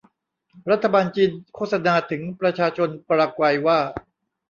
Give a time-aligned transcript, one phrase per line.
[0.71, 3.79] รัฐบาลจีนโฆษณาถึงประชาชนปารากวัยว่า